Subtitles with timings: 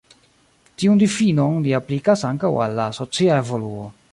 [0.83, 3.87] Tiun difinon li aplikas ankaŭ al la socia evoluo.